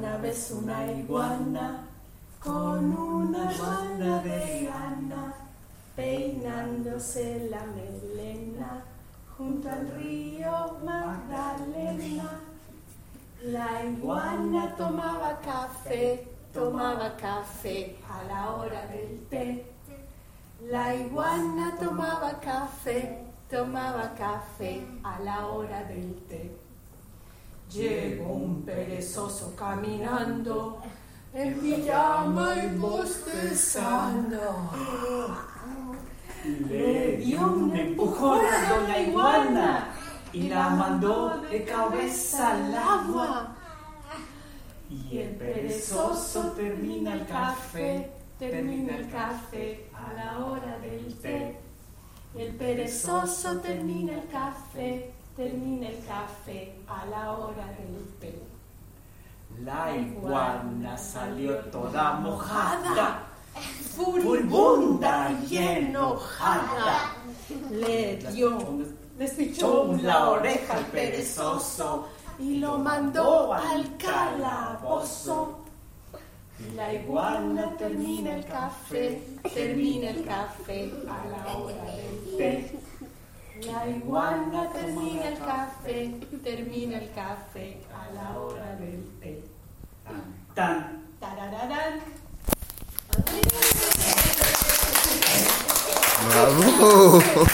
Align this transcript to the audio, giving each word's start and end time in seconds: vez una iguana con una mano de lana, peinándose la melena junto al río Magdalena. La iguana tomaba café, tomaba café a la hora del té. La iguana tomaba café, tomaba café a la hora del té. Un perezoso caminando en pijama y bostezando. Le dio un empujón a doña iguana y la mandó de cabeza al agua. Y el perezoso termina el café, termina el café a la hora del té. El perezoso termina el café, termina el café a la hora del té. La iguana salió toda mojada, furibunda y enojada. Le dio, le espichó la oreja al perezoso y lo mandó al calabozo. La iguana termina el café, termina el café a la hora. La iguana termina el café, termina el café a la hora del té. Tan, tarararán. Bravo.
vez 0.00 0.50
una 0.52 0.90
iguana 0.90 1.86
con 2.42 2.92
una 2.96 3.44
mano 3.44 4.22
de 4.22 4.62
lana, 4.68 5.34
peinándose 5.94 7.48
la 7.50 7.64
melena 7.66 8.82
junto 9.36 9.68
al 9.68 9.90
río 9.98 10.78
Magdalena. 10.84 12.40
La 13.44 13.84
iguana 13.84 14.74
tomaba 14.76 15.38
café, 15.40 16.26
tomaba 16.52 17.16
café 17.16 17.96
a 18.08 18.24
la 18.24 18.50
hora 18.50 18.86
del 18.86 19.26
té. 19.30 19.64
La 20.70 20.94
iguana 20.94 21.76
tomaba 21.78 22.38
café, 22.40 23.24
tomaba 23.50 24.14
café 24.14 24.82
a 25.02 25.18
la 25.20 25.46
hora 25.46 25.84
del 25.84 26.14
té. 26.28 26.50
Un 28.26 28.62
perezoso 28.62 29.54
caminando 29.56 30.82
en 31.32 31.58
pijama 31.60 32.54
y 32.62 32.76
bostezando. 32.76 34.70
Le 36.68 37.16
dio 37.18 37.40
un 37.40 37.76
empujón 37.76 38.40
a 38.44 38.68
doña 38.68 38.98
iguana 38.98 39.88
y 40.32 40.48
la 40.48 40.70
mandó 40.70 41.40
de 41.50 41.64
cabeza 41.64 42.52
al 42.52 42.74
agua. 42.74 43.56
Y 44.88 45.18
el 45.18 45.36
perezoso 45.36 46.52
termina 46.52 47.14
el 47.14 47.26
café, 47.26 48.10
termina 48.38 48.96
el 48.96 49.10
café 49.10 49.88
a 49.94 50.12
la 50.12 50.44
hora 50.44 50.78
del 50.78 51.14
té. 51.20 51.58
El 52.34 52.54
perezoso 52.54 53.60
termina 53.60 54.14
el 54.14 54.28
café, 54.28 55.12
termina 55.36 55.88
el 55.88 56.04
café 56.06 56.74
a 56.86 57.06
la 57.06 57.32
hora 57.32 57.66
del 57.66 58.06
té. 58.20 58.42
La 59.64 59.96
iguana 59.96 60.96
salió 60.96 61.56
toda 61.70 62.12
mojada, 62.14 63.22
furibunda 63.96 65.32
y 65.48 65.56
enojada. 65.56 67.14
Le 67.70 68.16
dio, 68.32 68.58
le 69.18 69.24
espichó 69.24 69.92
la 70.02 70.30
oreja 70.30 70.76
al 70.76 70.86
perezoso 70.86 72.08
y 72.38 72.58
lo 72.58 72.78
mandó 72.78 73.52
al 73.52 73.96
calabozo. 73.96 75.58
La 76.76 76.92
iguana 76.92 77.74
termina 77.76 78.36
el 78.36 78.44
café, 78.44 79.22
termina 79.54 80.10
el 80.10 80.24
café 80.24 80.92
a 81.08 81.26
la 81.28 81.56
hora. 81.56 81.84
La 83.90 83.96
iguana 83.96 84.68
termina 84.72 85.28
el 85.30 85.38
café, 85.38 86.14
termina 86.44 86.98
el 86.98 87.10
café 87.10 87.80
a 87.92 88.14
la 88.14 88.38
hora 88.38 88.76
del 88.76 89.04
té. 89.20 89.42
Tan, 90.54 91.08
tarararán. 91.18 91.98
Bravo. 96.28 97.50